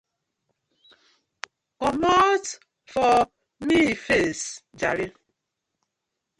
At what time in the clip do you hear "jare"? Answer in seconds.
4.79-5.07